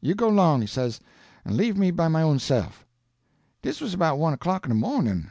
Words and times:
You 0.00 0.14
go 0.14 0.28
'long,' 0.28 0.60
he 0.60 0.68
says, 0.68 1.00
'an' 1.44 1.56
leave 1.56 1.76
me 1.76 1.90
by 1.90 2.06
my 2.06 2.22
own 2.22 2.38
se'f.' 2.38 2.86
"Dis 3.60 3.80
was 3.80 3.96
'bout 3.96 4.20
one 4.20 4.32
o'clock 4.34 4.64
in 4.64 4.68
de 4.68 4.76
mawnin'. 4.76 5.30